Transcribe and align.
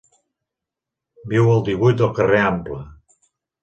Viu 1.35 1.53
al 1.53 1.63
divuit 1.69 2.03
del 2.03 2.13
carrer 2.19 2.43
Ample. 2.51 2.85